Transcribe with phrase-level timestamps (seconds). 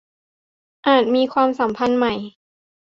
[0.87, 2.13] อาจมีความสัมพันธ์ใหม่